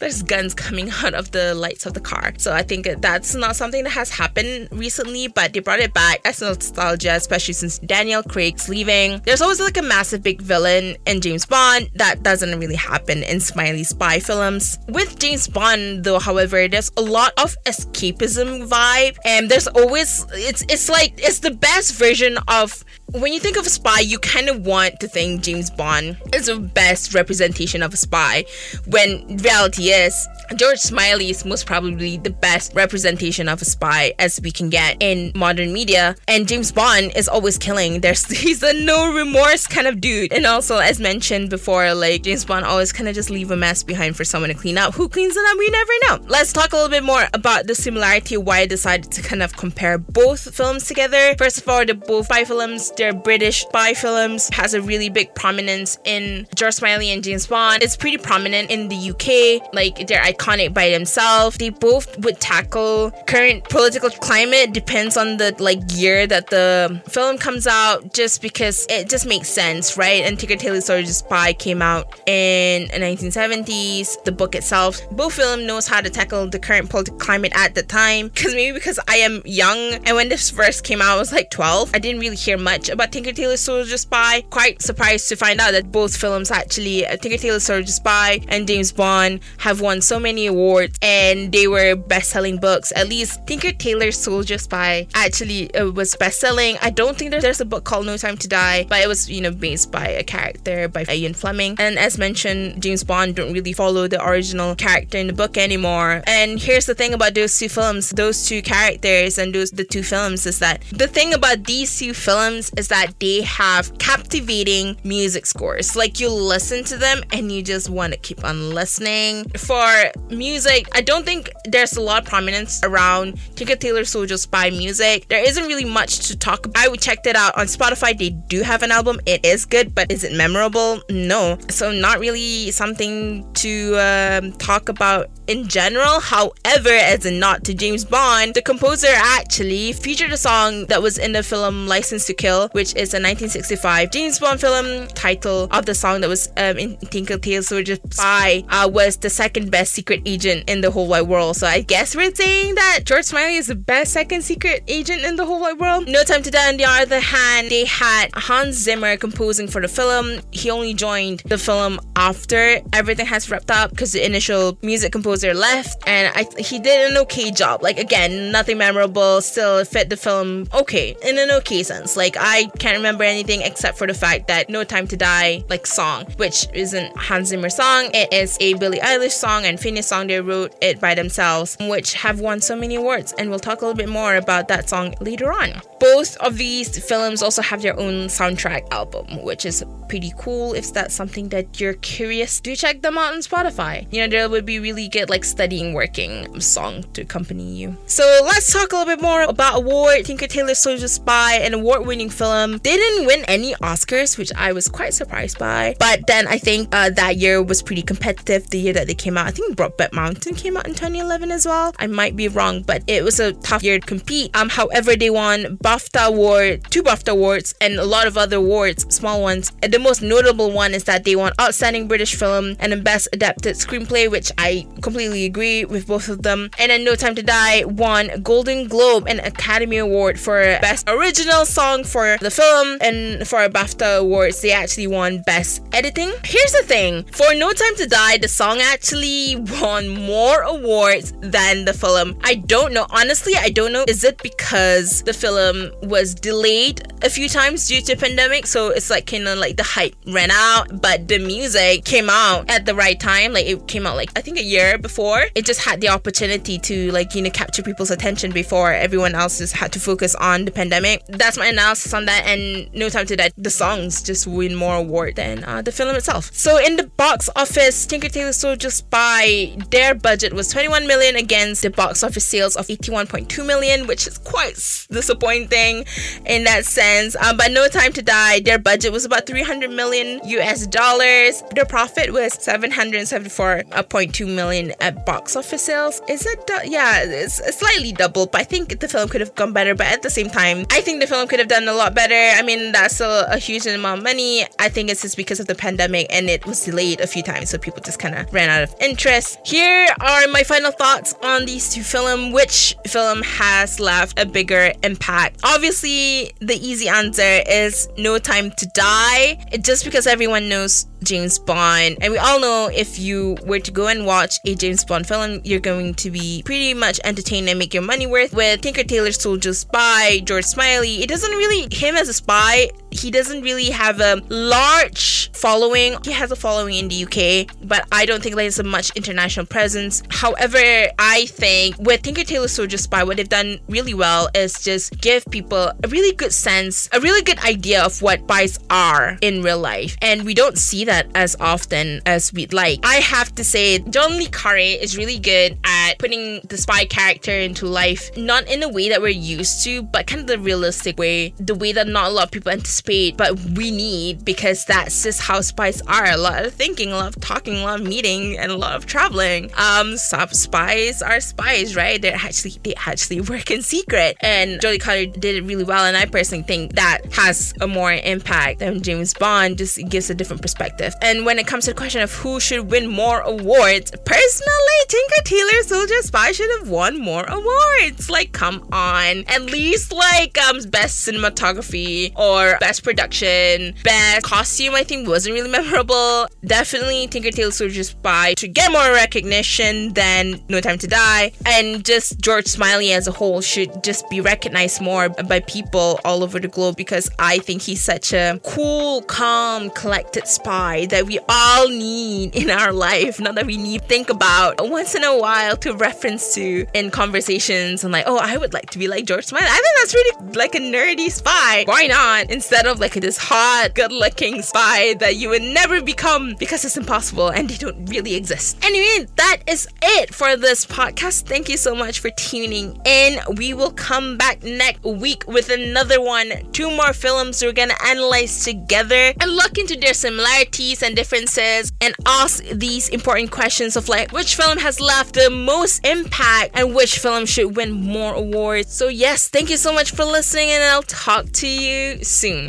there's 0.00 0.22
guns 0.22 0.54
coming 0.54 0.90
out 1.02 1.14
of 1.14 1.30
the 1.32 1.54
lights 1.54 1.86
of 1.86 1.94
the 1.94 2.00
car. 2.00 2.32
So 2.36 2.52
I 2.52 2.62
think 2.62 2.86
that's 3.00 3.34
not 3.34 3.56
something 3.56 3.84
that 3.84 3.90
has 3.90 4.10
happened 4.36 4.68
recently, 4.72 5.28
but 5.28 5.52
they 5.52 5.60
brought 5.60 5.80
it 5.80 5.94
back 5.94 6.20
as 6.24 6.40
nostalgia, 6.40 7.14
especially 7.14 7.54
since 7.54 7.78
Daniel 7.78 8.22
Craig's 8.22 8.68
leaving. 8.68 9.20
There's 9.24 9.40
always 9.40 9.60
like 9.60 9.76
a 9.76 9.82
massive 9.82 10.22
big 10.22 10.42
villain 10.42 10.96
in 11.06 11.20
James 11.20 11.46
Bond 11.46 11.90
that 11.94 12.22
doesn't 12.22 12.58
really 12.58 12.76
happen 12.76 13.22
in 13.22 13.40
Smiley 13.40 13.84
spy 13.84 14.18
films. 14.18 14.78
With 14.88 15.18
James 15.18 15.48
Bond, 15.48 16.04
though, 16.04 16.18
however, 16.18 16.68
there's 16.68 16.90
a 16.96 17.02
lot 17.02 17.32
of 17.38 17.56
escapism 17.64 18.68
vibe, 18.68 19.16
and 19.24 19.48
there's 19.50 19.68
always 19.68 20.26
it's 20.32 20.62
it's 20.68 20.88
like 20.88 21.14
it's 21.18 21.40
the 21.40 21.52
best 21.52 21.94
version 21.94 22.38
of 22.48 22.84
when 23.12 23.32
you 23.32 23.38
think 23.40 23.56
of 23.56 23.66
a 23.66 23.70
spy, 23.70 24.00
you 24.00 24.18
kind 24.18 24.48
of 24.48 24.66
want 24.66 24.98
to 25.00 25.08
think 25.08 25.42
James 25.42 25.70
Bond 25.70 26.16
is 26.34 26.46
the 26.46 26.58
best 26.58 27.14
representation 27.14 27.82
of 27.82 27.94
a 27.94 27.96
spy, 27.96 28.44
when 28.86 29.36
reality 29.38 29.90
is 29.90 30.26
George 30.56 30.78
Smiley 30.78 31.30
is 31.30 31.44
most 31.44 31.66
probably 31.66 32.16
the 32.16 32.30
best 32.30 32.74
representation 32.74 33.48
of 33.48 33.62
a 33.62 33.64
spy 33.64 34.12
as 34.18 34.40
we 34.40 34.50
can 34.50 34.70
get 34.70 34.96
in 35.00 35.32
modern 35.34 35.72
media. 35.72 36.14
And 36.28 36.46
James 36.46 36.72
Bond 36.72 37.12
is 37.16 37.28
always 37.28 37.58
killing. 37.58 38.00
There's 38.06 38.26
he's 38.26 38.62
a 38.62 38.72
no 38.72 39.12
remorse 39.12 39.66
kind 39.66 39.86
of 39.86 40.00
dude. 40.00 40.32
And 40.32 40.46
also, 40.46 40.78
as 40.78 41.00
mentioned 41.00 41.50
before, 41.50 41.94
like 41.94 42.22
James 42.22 42.44
Bond 42.44 42.64
always 42.64 42.92
kind 42.92 43.08
of 43.08 43.14
just 43.14 43.30
leave 43.30 43.50
a 43.50 43.56
mess 43.56 43.82
behind 43.82 44.16
for 44.16 44.24
someone 44.24 44.50
to 44.50 44.54
clean 44.54 44.78
up. 44.78 44.94
Who 44.94 45.08
cleans 45.08 45.36
it 45.36 45.44
up? 45.48 45.58
We 45.58 45.68
never 45.70 45.92
know. 46.02 46.28
Let's 46.28 46.52
talk 46.52 46.72
a 46.72 46.76
little 46.76 46.90
bit 46.90 47.04
more 47.04 47.26
about 47.34 47.66
the 47.66 47.74
similarity. 47.74 48.36
Why 48.36 48.60
I 48.60 48.66
decided 48.66 49.10
to 49.12 49.22
kind 49.22 49.42
of 49.42 49.56
compare 49.56 49.98
both 49.98 50.54
films 50.54 50.86
together. 50.86 51.34
First 51.38 51.58
of 51.58 51.68
all, 51.68 51.84
they're 51.84 51.94
both 51.94 52.26
spy 52.26 52.44
films. 52.44 52.92
They're 52.96 53.12
British 53.12 53.62
spy 53.62 53.94
films. 53.94 54.48
Has 54.52 54.74
a 54.74 54.80
really 54.80 55.08
big 55.08 55.34
prominence 55.34 55.98
in 56.04 56.46
George 56.54 56.74
Smiley 56.74 57.10
and 57.10 57.22
James 57.22 57.46
Bond. 57.46 57.82
It's 57.82 57.96
pretty 57.96 58.18
prominent 58.18 58.70
in 58.70 58.88
the 58.88 59.10
UK. 59.10 59.74
Like 59.74 60.06
they're 60.06 60.22
iconic 60.22 60.72
by 60.72 60.90
themselves. 60.90 61.58
They 61.58 61.70
both 61.70 62.18
would 62.24 62.40
tackle 62.40 63.10
current 63.26 63.64
political 63.64 64.10
climate. 64.10 64.72
Depends 64.72 65.16
on 65.16 65.36
the 65.36 65.54
like 65.58 65.80
year 65.92 66.26
that 66.26 66.48
the 66.48 67.02
film 67.08 67.38
comes 67.38 67.66
out, 67.66 68.14
just 68.14 68.42
because 68.42 68.86
it 68.88 69.08
just 69.08 69.26
makes 69.26 69.48
sense, 69.48 69.96
right? 69.96 70.24
And 70.24 70.38
Tinker 70.38 70.56
Tailor 70.56 70.80
Soldier 70.80 71.12
Spy 71.12 71.52
came 71.52 71.82
out 71.82 72.20
in 72.26 72.88
the 72.88 72.98
1970s. 72.98 74.24
The 74.24 74.32
book 74.32 74.54
itself, 74.54 75.00
both 75.10 75.34
film 75.34 75.66
knows 75.66 75.86
how 75.86 76.00
to 76.00 76.10
tackle 76.10 76.48
the 76.48 76.58
current 76.58 76.90
political 76.90 77.18
climate 77.18 77.52
at 77.54 77.74
the 77.74 77.82
time. 77.82 78.28
Because 78.28 78.54
maybe 78.54 78.72
because 78.74 78.98
I 79.08 79.16
am 79.16 79.42
young, 79.44 79.78
and 80.04 80.16
when 80.16 80.28
this 80.28 80.50
first 80.50 80.84
came 80.84 81.02
out, 81.02 81.16
I 81.16 81.18
was 81.18 81.32
like 81.32 81.50
12. 81.50 81.90
I 81.94 81.98
didn't 81.98 82.20
really 82.20 82.36
hear 82.36 82.56
much 82.56 82.85
about 82.88 83.12
Tinker 83.12 83.32
Tailor 83.32 83.56
Soldier 83.56 83.96
Spy. 83.96 84.42
Quite 84.50 84.82
surprised 84.82 85.28
to 85.28 85.36
find 85.36 85.60
out 85.60 85.72
that 85.72 85.92
both 85.92 86.16
films 86.16 86.50
actually, 86.50 87.06
uh, 87.06 87.16
Tinker 87.16 87.38
Tailor 87.38 87.60
Soldier 87.60 87.92
Spy 87.92 88.40
and 88.48 88.66
James 88.66 88.92
Bond, 88.92 89.40
have 89.58 89.80
won 89.80 90.00
so 90.00 90.18
many 90.18 90.46
awards 90.46 90.98
and 91.02 91.52
they 91.52 91.68
were 91.68 91.96
best-selling 91.96 92.58
books. 92.58 92.92
At 92.96 93.08
least 93.08 93.46
Tinker 93.46 93.72
Tailor 93.72 94.12
Soldier 94.12 94.58
Spy 94.58 95.06
actually 95.14 95.74
uh, 95.74 95.90
was 95.90 96.14
best-selling. 96.16 96.76
I 96.82 96.90
don't 96.90 97.16
think 97.16 97.30
there's 97.30 97.60
a 97.60 97.64
book 97.64 97.84
called 97.84 98.06
No 98.06 98.16
Time 98.16 98.36
to 98.38 98.48
Die, 98.48 98.84
but 98.88 99.00
it 99.00 99.08
was 99.08 99.30
you 99.30 99.40
know 99.40 99.50
based 99.50 99.90
by 99.92 100.06
a 100.08 100.22
character 100.22 100.88
by 100.88 101.04
Ian 101.08 101.34
Fleming. 101.34 101.76
And 101.78 101.98
as 101.98 102.18
mentioned, 102.18 102.82
James 102.82 103.04
Bond 103.04 103.36
don't 103.36 103.52
really 103.52 103.72
follow 103.72 104.08
the 104.08 104.24
original 104.24 104.74
character 104.74 105.18
in 105.18 105.26
the 105.26 105.32
book 105.32 105.56
anymore. 105.56 106.22
And 106.26 106.58
here's 106.60 106.86
the 106.86 106.94
thing 106.94 107.14
about 107.14 107.34
those 107.34 107.58
two 107.58 107.68
films, 107.68 108.10
those 108.10 108.46
two 108.46 108.62
characters 108.62 109.38
and 109.38 109.54
those 109.54 109.70
the 109.70 109.84
two 109.84 110.02
films 110.02 110.46
is 110.46 110.58
that 110.58 110.82
the 110.92 111.06
thing 111.08 111.34
about 111.34 111.64
these 111.64 111.98
two 111.98 112.14
films 112.14 112.70
is 112.76 112.88
that 112.88 113.18
they 113.20 113.42
have 113.42 113.96
captivating 113.98 114.96
music 115.04 115.46
scores. 115.46 115.96
Like 115.96 116.20
you 116.20 116.30
listen 116.30 116.84
to 116.84 116.96
them 116.96 117.22
and 117.32 117.50
you 117.50 117.62
just 117.62 117.88
want 117.88 118.12
to 118.12 118.18
keep 118.18 118.44
on 118.44 118.70
listening. 118.74 119.48
For 119.56 119.86
music, 120.30 120.88
I 120.92 121.00
don't 121.00 121.24
think 121.24 121.50
there's 121.64 121.96
a 121.96 122.00
lot 122.00 122.22
of 122.22 122.28
prominence 122.28 122.82
around 122.82 123.38
Tinker 123.56 123.76
Tailor 123.76 124.04
Soldier 124.04 124.36
Spy 124.36 124.70
music. 124.70 125.28
There 125.28 125.42
isn't 125.42 125.64
really 125.64 125.84
much 125.84 126.28
to 126.28 126.36
talk 126.36 126.66
about. 126.66 126.76
I 126.76 126.94
checked 126.96 127.26
it 127.26 127.36
out 127.36 127.56
on 127.56 127.66
Spotify. 127.66 128.16
They 128.16 128.30
do 128.30 128.62
have 128.62 128.82
an 128.82 128.90
album. 128.90 129.20
It 129.26 129.44
is 129.44 129.64
good, 129.64 129.94
but 129.94 130.10
is 130.10 130.24
it 130.24 130.32
memorable? 130.32 131.00
No. 131.10 131.58
So 131.68 131.92
not 131.92 132.18
really 132.18 132.70
something 132.70 133.50
to 133.54 133.96
um, 133.96 134.52
talk 134.52 134.88
about 134.88 135.30
in 135.46 135.68
general. 135.68 136.20
However, 136.20 136.90
as 136.90 137.24
a 137.26 137.30
nod 137.30 137.64
to 137.64 137.74
James 137.74 138.04
Bond, 138.04 138.54
the 138.54 138.62
composer 138.62 139.08
actually 139.10 139.92
featured 139.92 140.32
a 140.32 140.36
song 140.36 140.86
that 140.86 141.02
was 141.02 141.18
in 141.18 141.32
the 141.32 141.42
film 141.42 141.86
License 141.86 142.26
to 142.26 142.34
Kill, 142.34 142.65
which 142.74 142.90
is 142.90 143.14
a 143.14 143.18
1965 143.18 144.10
James 144.10 144.38
Bond 144.38 144.60
film. 144.60 145.08
Title 145.08 145.68
of 145.70 145.86
the 145.86 145.94
song 145.94 146.20
that 146.20 146.28
was 146.28 146.48
um, 146.56 146.78
in 146.78 146.96
Tinker 146.98 147.38
Tailor 147.38 147.62
Soldier 147.62 147.96
Spy 148.10 148.64
uh, 148.68 148.88
was 148.92 149.16
the 149.16 149.30
second 149.30 149.70
best 149.70 149.92
secret 149.92 150.22
agent 150.26 150.68
in 150.68 150.80
the 150.80 150.90
whole 150.90 151.08
wide 151.08 151.22
world. 151.22 151.56
So 151.56 151.66
I 151.66 151.80
guess 151.80 152.14
we're 152.14 152.34
saying 152.34 152.74
that 152.74 153.00
George 153.04 153.24
Smiley 153.24 153.56
is 153.56 153.66
the 153.68 153.74
best 153.74 154.12
second 154.12 154.42
secret 154.42 154.84
agent 154.86 155.24
in 155.24 155.36
the 155.36 155.46
whole 155.46 155.60
wide 155.60 155.78
world. 155.78 156.08
No 156.08 156.22
Time 156.26 156.42
to 156.42 156.50
Die, 156.50 156.68
on 156.68 156.76
the 156.76 156.84
other 156.84 157.20
hand, 157.20 157.70
they 157.70 157.84
had 157.84 158.30
Hans 158.34 158.74
Zimmer 158.74 159.16
composing 159.16 159.68
for 159.68 159.80
the 159.80 159.86
film. 159.86 160.40
He 160.50 160.70
only 160.70 160.92
joined 160.92 161.40
the 161.46 161.56
film 161.56 162.00
after 162.16 162.80
everything 162.92 163.26
has 163.26 163.48
wrapped 163.48 163.70
up 163.70 163.90
because 163.90 164.10
the 164.10 164.26
initial 164.26 164.76
music 164.82 165.12
composer 165.12 165.54
left, 165.54 166.02
and 166.08 166.32
I, 166.34 166.46
he 166.60 166.80
did 166.80 167.12
an 167.12 167.16
okay 167.18 167.52
job. 167.52 167.80
Like 167.82 167.98
again, 167.98 168.50
nothing 168.50 168.78
memorable. 168.78 169.40
Still 169.40 169.84
fit 169.84 170.10
the 170.10 170.16
film 170.16 170.66
okay 170.74 171.14
in 171.22 171.38
an 171.38 171.52
okay 171.52 171.84
sense. 171.84 172.16
Like 172.16 172.36
I 172.36 172.55
can't 172.64 172.96
remember 172.96 173.24
anything 173.24 173.62
except 173.62 173.98
for 173.98 174.06
the 174.06 174.14
fact 174.14 174.48
that 174.48 174.70
No 174.70 174.84
Time 174.84 175.06
to 175.08 175.16
Die 175.16 175.62
like 175.68 175.86
song, 175.86 176.24
which 176.36 176.66
isn't 176.72 177.16
Hans 177.16 177.48
Zimmer 177.48 177.68
song. 177.68 178.10
It 178.14 178.32
is 178.32 178.56
a 178.60 178.74
Billie 178.74 178.98
Eilish 178.98 179.32
song 179.32 179.64
and 179.64 179.78
Finneas 179.78 180.04
song. 180.04 180.26
They 180.28 180.40
wrote 180.40 180.74
it 180.80 181.00
by 181.00 181.14
themselves, 181.14 181.76
which 181.80 182.14
have 182.14 182.40
won 182.40 182.60
so 182.60 182.74
many 182.74 182.94
awards. 182.94 183.34
And 183.38 183.50
we'll 183.50 183.58
talk 183.58 183.82
a 183.82 183.84
little 183.84 183.96
bit 183.96 184.08
more 184.08 184.36
about 184.36 184.68
that 184.68 184.88
song 184.88 185.14
later 185.20 185.52
on. 185.52 185.80
Both 186.00 186.36
of 186.38 186.56
these 186.56 186.98
films 187.06 187.42
also 187.42 187.62
have 187.62 187.82
their 187.82 187.98
own 187.98 188.26
soundtrack 188.28 188.90
album, 188.90 189.42
which 189.42 189.66
is 189.66 189.84
pretty 190.08 190.32
cool. 190.38 190.72
If 190.72 190.92
that's 190.92 191.14
something 191.14 191.48
that 191.50 191.80
you're 191.80 191.94
curious, 191.94 192.60
do 192.60 192.74
check 192.76 193.02
them 193.02 193.18
out 193.18 193.32
on 193.32 193.40
Spotify. 193.40 194.06
You 194.12 194.22
know, 194.22 194.28
there 194.28 194.48
would 194.48 194.64
be 194.64 194.78
really 194.78 195.08
good 195.08 195.28
like 195.28 195.44
studying 195.44 195.92
working 195.94 196.60
song 196.60 197.04
to 197.14 197.22
accompany 197.22 197.76
you. 197.76 197.96
So 198.06 198.22
let's 198.44 198.72
talk 198.72 198.92
a 198.92 198.96
little 198.96 199.16
bit 199.16 199.22
more 199.22 199.42
about 199.42 199.76
award. 199.78 200.24
Tinker 200.24 200.46
Tailor 200.46 200.74
Soldier 200.74 201.08
Spy, 201.08 201.56
an 201.56 201.74
award-winning 201.74 202.30
film. 202.30 202.45
They 202.82 202.96
didn't 202.96 203.26
win 203.26 203.44
any 203.46 203.74
Oscars, 203.76 204.38
which 204.38 204.52
I 204.56 204.72
was 204.72 204.88
quite 204.88 205.14
surprised 205.14 205.58
by. 205.58 205.96
But 205.98 206.26
then 206.26 206.46
I 206.46 206.58
think 206.58 206.94
uh, 206.94 207.10
that 207.10 207.36
year 207.36 207.62
was 207.62 207.82
pretty 207.82 208.02
competitive. 208.02 208.68
The 208.70 208.78
year 208.78 208.92
that 208.92 209.06
they 209.06 209.14
came 209.14 209.36
out, 209.36 209.46
I 209.46 209.50
think 209.50 209.76
Brokeback 209.76 210.12
Mountain 210.12 210.54
came 210.54 210.76
out 210.76 210.86
in 210.86 210.94
2011 210.94 211.50
as 211.50 211.66
well. 211.66 211.92
I 211.98 212.06
might 212.06 212.36
be 212.36 212.48
wrong, 212.48 212.82
but 212.82 213.02
it 213.06 213.24
was 213.24 213.40
a 213.40 213.52
tough 213.52 213.82
year 213.82 213.98
to 213.98 214.06
compete. 214.06 214.56
Um, 214.56 214.68
however, 214.68 215.16
they 215.16 215.30
won 215.30 215.78
BAFTA 215.78 216.26
award, 216.28 216.84
two 216.90 217.02
BAFTA 217.02 217.32
awards, 217.32 217.74
and 217.80 217.94
a 217.94 218.04
lot 218.04 218.26
of 218.26 218.36
other 218.36 218.56
awards, 218.56 219.06
small 219.14 219.42
ones. 219.42 219.72
And 219.82 219.92
the 219.92 219.98
most 219.98 220.22
notable 220.22 220.70
one 220.70 220.94
is 220.94 221.04
that 221.04 221.24
they 221.24 221.36
won 221.36 221.52
Outstanding 221.60 222.08
British 222.08 222.34
Film 222.34 222.76
and 222.78 222.92
the 222.92 222.96
Best 222.96 223.28
Adapted 223.32 223.76
Screenplay, 223.76 224.30
which 224.30 224.52
I 224.58 224.86
completely 225.02 225.44
agree 225.44 225.84
with 225.84 226.06
both 226.06 226.28
of 226.28 226.42
them. 226.42 226.70
And 226.78 226.90
then 226.90 227.04
No 227.04 227.14
Time 227.14 227.34
to 227.34 227.42
Die 227.42 227.84
won 227.84 228.42
Golden 228.42 228.88
Globe 228.88 229.26
and 229.26 229.40
Academy 229.40 229.98
Award 229.98 230.38
for 230.38 230.60
Best 230.80 231.08
Original 231.08 231.64
Song 231.64 232.04
for 232.04 232.35
the 232.40 232.50
film, 232.50 232.98
and 233.00 233.46
for 233.46 233.62
a 233.62 233.68
BAFTA 233.68 234.18
awards, 234.20 234.60
they 234.60 234.72
actually 234.72 235.06
won 235.06 235.42
Best 235.46 235.82
Editing. 235.92 236.32
Here's 236.44 236.72
the 236.72 236.84
thing: 236.84 237.24
for 237.32 237.54
No 237.54 237.72
Time 237.72 237.96
to 237.96 238.06
Die, 238.06 238.38
the 238.38 238.48
song 238.48 238.80
actually 238.80 239.56
won 239.80 240.08
more 240.08 240.62
awards 240.62 241.32
than 241.40 241.84
the 241.84 241.92
film. 241.92 242.38
I 242.44 242.56
don't 242.56 242.92
know. 242.92 243.06
Honestly, 243.10 243.54
I 243.56 243.70
don't 243.70 243.92
know. 243.92 244.04
Is 244.08 244.24
it 244.24 244.42
because 244.42 245.22
the 245.22 245.32
film 245.32 245.90
was 246.02 246.34
delayed 246.34 247.02
a 247.22 247.30
few 247.30 247.48
times 247.48 247.88
due 247.88 248.00
to 248.02 248.16
pandemic? 248.16 248.66
So 248.66 248.90
it's 248.90 249.10
like 249.10 249.26
kind 249.26 249.48
of 249.48 249.58
like 249.58 249.76
the 249.76 249.82
hype 249.82 250.14
ran 250.26 250.50
out, 250.50 251.00
but 251.00 251.28
the 251.28 251.38
music 251.38 252.04
came 252.04 252.28
out 252.30 252.70
at 252.70 252.86
the 252.86 252.94
right 252.94 253.18
time. 253.18 253.52
Like 253.52 253.66
it 253.66 253.86
came 253.88 254.06
out 254.06 254.16
like 254.16 254.30
I 254.36 254.40
think 254.40 254.58
a 254.58 254.62
year 254.62 254.98
before. 254.98 255.46
It 255.54 255.64
just 255.64 255.84
had 255.84 256.00
the 256.00 256.08
opportunity 256.08 256.78
to 256.78 257.10
like 257.12 257.34
you 257.34 257.42
know 257.42 257.50
capture 257.50 257.82
people's 257.82 258.10
attention 258.10 258.52
before 258.52 258.92
everyone 258.92 259.34
else 259.34 259.58
just 259.58 259.74
had 259.74 259.92
to 259.92 260.00
focus 260.00 260.34
on 260.36 260.64
the 260.64 260.70
pandemic. 260.70 261.24
That's 261.28 261.56
my 261.56 261.66
analysis 261.66 262.12
on 262.12 262.25
that. 262.26 262.44
And 262.46 262.92
No 262.94 263.08
Time 263.08 263.26
to 263.26 263.36
Die, 263.36 263.50
the 263.56 263.70
songs 263.70 264.22
just 264.22 264.46
win 264.46 264.74
more 264.74 264.96
award 264.96 265.36
than 265.36 265.64
uh, 265.64 265.82
the 265.82 265.92
film 265.92 266.14
itself. 266.14 266.50
So 266.54 266.78
in 266.78 266.96
the 266.96 267.04
box 267.04 267.48
office, 267.56 268.06
Tinker 268.06 268.28
Tailor 268.28 268.52
Soldier 268.52 268.90
Spy, 268.90 269.76
their 269.90 270.14
budget 270.14 270.52
was 270.52 270.68
21 270.68 271.06
million 271.06 271.36
against 271.36 271.82
the 271.82 271.90
box 271.90 272.22
office 272.22 272.44
sales 272.44 272.76
of 272.76 272.86
81.2 272.86 273.66
million, 273.66 274.06
which 274.06 274.26
is 274.26 274.38
quite 274.38 274.74
disappointing 275.10 276.04
in 276.44 276.64
that 276.64 276.84
sense. 276.84 277.36
Um, 277.36 277.56
but 277.56 277.72
No 277.72 277.88
Time 277.88 278.12
to 278.12 278.22
Die, 278.22 278.60
their 278.60 278.78
budget 278.78 279.12
was 279.12 279.24
about 279.24 279.46
300 279.46 279.90
million 279.90 280.40
US 280.44 280.86
dollars. 280.86 281.62
Their 281.74 281.86
profit 281.86 282.32
was 282.32 282.52
774.2 282.58 284.54
million 284.54 284.92
at 285.00 285.24
box 285.26 285.56
office 285.56 285.82
sales. 285.82 286.20
Is 286.28 286.44
it? 286.46 286.66
Du- 286.66 286.88
yeah, 286.88 287.22
it's 287.24 287.76
slightly 287.78 288.12
double, 288.12 288.46
but 288.46 288.60
I 288.60 288.64
think 288.64 288.98
the 289.00 289.08
film 289.08 289.28
could 289.28 289.40
have 289.40 289.54
gone 289.54 289.72
better. 289.72 289.94
But 289.94 290.06
at 290.06 290.22
the 290.22 290.30
same 290.30 290.48
time, 290.50 290.86
I 290.90 291.00
think 291.00 291.20
the 291.20 291.26
film 291.26 291.48
could 291.48 291.58
have 291.58 291.68
done 291.68 291.88
a 291.88 291.92
lot 291.92 292.05
better. 292.14 292.34
I 292.34 292.62
mean, 292.62 292.92
that's 292.92 293.14
still 293.14 293.40
a 293.40 293.58
huge 293.58 293.86
amount 293.86 294.18
of 294.18 294.24
money. 294.24 294.64
I 294.78 294.88
think 294.88 295.10
it's 295.10 295.22
just 295.22 295.36
because 295.36 295.60
of 295.60 295.66
the 295.66 295.74
pandemic 295.74 296.26
and 296.30 296.48
it 296.48 296.66
was 296.66 296.84
delayed 296.84 297.20
a 297.20 297.26
few 297.26 297.42
times, 297.42 297.70
so 297.70 297.78
people 297.78 298.00
just 298.02 298.18
kind 298.18 298.34
of 298.34 298.52
ran 298.52 298.68
out 298.68 298.82
of 298.82 298.94
interest. 299.00 299.58
Here 299.64 300.08
are 300.20 300.48
my 300.48 300.62
final 300.62 300.92
thoughts 300.92 301.34
on 301.42 301.64
these 301.64 301.92
two 301.92 302.02
films. 302.02 302.54
Which 302.54 302.96
film 303.06 303.42
has 303.42 304.00
left 304.00 304.38
a 304.38 304.46
bigger 304.46 304.92
impact? 305.02 305.60
Obviously, 305.64 306.52
the 306.60 306.74
easy 306.74 307.08
answer 307.08 307.60
is 307.68 308.08
No 308.16 308.38
Time 308.38 308.70
to 308.78 308.86
Die. 308.94 309.66
It, 309.72 309.84
just 309.84 310.04
because 310.04 310.26
everyone 310.26 310.68
knows 310.68 311.06
James 311.22 311.58
Bond. 311.58 312.18
And 312.20 312.32
we 312.32 312.38
all 312.38 312.60
know 312.60 312.90
if 312.92 313.18
you 313.18 313.56
were 313.64 313.80
to 313.80 313.90
go 313.90 314.08
and 314.08 314.26
watch 314.26 314.58
a 314.64 314.74
James 314.74 315.04
Bond 315.04 315.26
film, 315.26 315.60
you're 315.64 315.80
going 315.80 316.14
to 316.14 316.30
be 316.30 316.62
pretty 316.64 316.94
much 316.94 317.20
entertained 317.24 317.68
and 317.68 317.78
make 317.78 317.92
your 317.94 318.02
money 318.02 318.26
worth. 318.26 318.52
With 318.52 318.80
Tinker 318.80 319.02
Tailor 319.02 319.32
Soldier 319.32 319.74
Spy, 319.74 320.40
George 320.40 320.64
Smiley, 320.64 321.22
it 321.22 321.28
doesn't 321.28 321.50
really, 321.50 321.88
him 321.96 322.16
as 322.16 322.28
a 322.28 322.34
spy, 322.34 322.90
he 323.18 323.30
doesn't 323.30 323.62
really 323.62 323.90
have 323.90 324.20
a 324.20 324.42
large 324.48 325.50
following. 325.52 326.16
He 326.24 326.32
has 326.32 326.50
a 326.50 326.56
following 326.56 326.96
in 326.96 327.08
the 327.08 327.24
UK, 327.24 327.76
but 327.82 328.06
I 328.12 328.26
don't 328.26 328.42
think 328.42 328.56
there's 328.56 328.78
a 328.78 328.84
much 328.84 329.10
international 329.16 329.66
presence. 329.66 330.22
However, 330.30 330.78
I 331.18 331.46
think 331.46 331.96
with 331.98 332.22
Tinker 332.22 332.44
Tailor 332.44 332.68
Soldier 332.68 332.98
Spy, 332.98 333.24
what 333.24 333.36
they've 333.36 333.48
done 333.48 333.78
really 333.88 334.14
well 334.14 334.48
is 334.54 334.82
just 334.82 335.20
give 335.20 335.44
people 335.50 335.92
a 336.04 336.08
really 336.08 336.34
good 336.34 336.52
sense, 336.52 337.08
a 337.12 337.20
really 337.20 337.42
good 337.42 337.58
idea 337.60 338.04
of 338.04 338.20
what 338.22 338.40
spies 338.40 338.78
are 338.90 339.38
in 339.40 339.62
real 339.62 339.78
life. 339.78 340.16
And 340.20 340.44
we 340.44 340.54
don't 340.54 340.78
see 340.78 341.04
that 341.06 341.28
as 341.34 341.56
often 341.58 342.20
as 342.26 342.52
we'd 342.52 342.72
like. 342.72 343.00
I 343.04 343.16
have 343.16 343.54
to 343.56 343.64
say, 343.64 343.98
John 343.98 344.36
le 344.36 344.44
Carré 344.44 345.00
is 345.00 345.16
really 345.16 345.38
good 345.38 345.78
at 345.84 346.18
putting 346.18 346.60
the 346.68 346.76
spy 346.76 347.04
character 347.06 347.52
into 347.52 347.86
life, 347.86 348.30
not 348.36 348.68
in 348.68 348.82
a 348.82 348.88
way 348.88 349.08
that 349.08 349.20
we're 349.20 349.28
used 349.28 349.84
to, 349.84 350.02
but 350.02 350.26
kind 350.26 350.42
of 350.42 350.46
the 350.46 350.58
realistic 350.58 351.18
way, 351.18 351.54
the 351.58 351.74
way 351.74 351.92
that 351.92 352.06
not 352.08 352.28
a 352.28 352.30
lot 352.30 352.44
of 352.44 352.50
people 352.50 352.72
anticipate, 352.72 353.05
but 353.06 353.58
we 353.60 353.90
need 353.90 354.44
because 354.44 354.84
that's 354.84 355.22
just 355.22 355.40
how 355.40 355.60
spies 355.60 356.02
are. 356.02 356.26
A 356.26 356.36
lot 356.36 356.64
of 356.64 356.72
thinking, 356.74 357.12
a 357.12 357.16
lot 357.16 357.36
of 357.36 357.40
talking, 357.40 357.76
a 357.76 357.82
lot 357.82 358.00
of 358.00 358.06
meeting, 358.06 358.58
and 358.58 358.72
a 358.72 358.76
lot 358.76 358.96
of 358.96 359.06
traveling. 359.06 359.70
Um, 359.76 360.16
some 360.16 360.48
spies 360.48 361.22
are 361.22 361.40
spies, 361.40 361.94
right? 361.94 362.20
They 362.20 362.32
actually 362.32 362.74
they 362.82 362.94
actually 363.06 363.40
work 363.52 363.70
in 363.70 363.82
secret, 363.82 364.36
and 364.40 364.80
John 364.80 364.92
le 364.92 364.98
Carré 364.98 365.32
did 365.32 365.56
it 365.56 365.62
really 365.64 365.84
well. 365.84 366.04
And 366.04 366.16
I 366.16 366.26
personally 366.26 366.64
think 366.64 366.94
that 366.94 367.20
has 367.32 367.72
a 367.80 367.86
more 367.86 368.12
impact 368.12 368.80
than 368.80 369.02
James 369.02 369.34
Bond. 369.34 369.78
Just 369.78 369.98
gives 370.08 370.28
a 370.30 370.34
different 370.34 370.62
perspective. 370.62 371.14
And 371.22 371.46
when 371.46 371.58
it 371.58 371.66
comes 371.66 371.84
to 371.84 371.90
the 371.90 371.96
question 371.96 372.22
of 372.22 372.32
who 372.32 372.58
should 372.60 372.90
win 372.90 373.06
more 373.06 373.40
awards, 373.40 374.10
personally, 374.24 375.00
Tinker 375.08 375.42
Tailor 375.44 375.82
Soldier 375.84 376.22
Spy 376.22 376.52
should 376.52 376.70
have 376.78 376.88
won 376.88 377.20
more 377.20 377.44
awards. 377.44 378.28
Like, 378.28 378.52
come 378.52 378.86
on, 378.92 379.44
at 379.48 379.62
least 379.62 380.12
like 380.12 380.58
um 380.58 380.76
best 380.90 381.26
cinematography 381.26 382.32
or 382.36 382.76
best 382.80 382.95
best 382.96 383.04
production, 383.04 383.94
best 384.02 384.42
costume. 384.42 384.94
I 384.94 385.04
think 385.04 385.28
wasn't 385.28 385.54
really 385.54 385.70
memorable. 385.70 386.46
Definitely 386.64 387.26
Tinker 387.28 387.50
Tailor 387.50 387.70
Soldier 387.70 388.04
Spy 388.04 388.54
to 388.54 388.68
get 388.68 388.90
more 388.90 389.12
recognition 389.12 390.14
than 390.14 390.62
No 390.68 390.80
Time 390.80 390.98
to 390.98 391.06
Die, 391.06 391.52
and 391.66 392.04
just 392.04 392.40
George 392.40 392.66
Smiley 392.66 393.12
as 393.12 393.26
a 393.26 393.32
whole 393.32 393.60
should 393.60 394.02
just 394.02 394.28
be 394.30 394.40
recognized 394.40 395.00
more 395.00 395.28
by 395.28 395.60
people 395.60 396.18
all 396.24 396.42
over 396.42 396.58
the 396.58 396.68
globe 396.68 396.96
because 396.96 397.30
I 397.38 397.58
think 397.58 397.82
he's 397.82 398.02
such 398.02 398.32
a 398.32 398.60
cool, 398.64 399.22
calm, 399.22 399.90
collected 399.90 400.46
spy 400.46 401.06
that 401.06 401.26
we 401.26 401.38
all 401.48 401.88
need 401.88 402.54
in 402.56 402.70
our 402.70 402.92
life. 402.92 403.40
Not 403.40 403.56
that 403.56 403.66
we 403.66 403.76
need 403.76 404.02
to 404.02 404.06
think 404.06 404.30
about 404.30 404.76
once 404.88 405.14
in 405.14 405.24
a 405.24 405.36
while 405.36 405.76
to 405.78 405.94
reference 405.94 406.54
to 406.54 406.86
in 406.94 407.10
conversations 407.10 408.04
and 408.04 408.12
like, 408.12 408.24
oh, 408.26 408.38
I 408.40 408.56
would 408.56 408.72
like 408.72 408.90
to 408.90 408.98
be 408.98 409.08
like 409.08 409.26
George 409.26 409.44
Smiley. 409.44 409.66
I 409.66 409.74
think 409.74 409.96
that's 409.98 410.14
really 410.14 410.54
like 410.54 410.74
a 410.74 410.78
nerdy 410.78 411.30
spy. 411.30 411.84
Why 411.86 412.06
not? 412.06 412.50
Instead 412.50 412.75
of 412.84 413.00
like 413.00 413.14
this 413.14 413.38
hot, 413.38 413.94
good-looking 413.94 414.60
spy 414.60 415.14
that 415.20 415.36
you 415.36 415.48
would 415.48 415.62
never 415.62 416.02
become 416.02 416.54
because 416.58 416.84
it's 416.84 416.98
impossible 416.98 417.48
and 417.48 417.70
they 417.70 417.76
don't 417.76 418.04
really 418.10 418.34
exist. 418.34 418.76
Anyway, 418.84 419.26
that 419.36 419.62
is 419.66 419.88
it 420.02 420.34
for 420.34 420.56
this 420.56 420.84
podcast. 420.84 421.46
Thank 421.46 421.70
you 421.70 421.78
so 421.78 421.94
much 421.94 422.20
for 422.20 422.28
tuning 422.30 423.00
in. 423.06 423.38
We 423.56 423.72
will 423.72 423.92
come 423.92 424.36
back 424.36 424.62
next 424.62 425.04
week 425.04 425.44
with 425.46 425.70
another 425.70 426.20
one. 426.20 426.70
Two 426.72 426.90
more 426.90 427.12
films 427.12 427.62
we're 427.62 427.72
gonna 427.72 427.94
analyze 428.04 428.64
together 428.64 429.32
and 429.40 429.52
look 429.52 429.78
into 429.78 429.96
their 429.98 430.12
similarities 430.12 431.02
and 431.02 431.16
differences 431.16 431.92
and 432.00 432.14
ask 432.26 432.62
these 432.64 433.08
important 433.10 433.50
questions 433.50 433.96
of 433.96 434.08
like 434.08 434.32
which 434.32 434.56
film 434.56 434.78
has 434.78 435.00
left 435.00 435.34
the 435.34 435.48
most 435.50 436.04
impact 436.04 436.72
and 436.74 436.94
which 436.94 437.18
film 437.20 437.46
should 437.46 437.76
win 437.76 437.92
more 437.92 438.34
awards. 438.34 438.92
So 438.92 439.08
yes, 439.08 439.48
thank 439.48 439.70
you 439.70 439.76
so 439.76 439.92
much 439.92 440.10
for 440.10 440.24
listening 440.24 440.70
and 440.70 440.82
I'll 440.82 441.02
talk 441.02 441.52
to 441.52 441.68
you 441.68 442.24
soon. 442.24 442.65